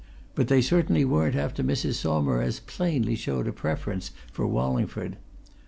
But 0.33 0.47
they 0.47 0.63
certainly 0.63 1.05
weren't 1.05 1.35
after 1.35 1.63
Mrs. 1.63 1.93
Saumarez 1.93 2.59
plainly 2.59 3.13
showed 3.15 3.47
a 3.47 3.53
preference 3.53 4.09
for 4.33 4.47
Wallingford. 4.47 5.17